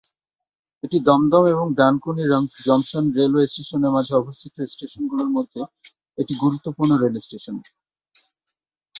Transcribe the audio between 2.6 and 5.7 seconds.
junction railway স্টেশনের মাঝে অবস্থিত স্টেশনগুলির মধ্যে